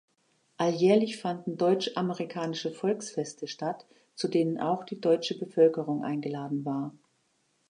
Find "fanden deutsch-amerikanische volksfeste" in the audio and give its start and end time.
1.21-3.45